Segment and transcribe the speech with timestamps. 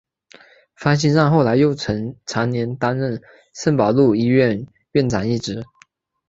[0.73, 3.21] 方心让后来又曾长年担任
[3.53, 5.61] 圣保禄医院院长一职。